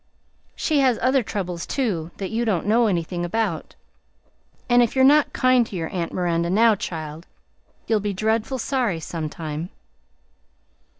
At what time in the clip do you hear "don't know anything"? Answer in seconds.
2.43-3.23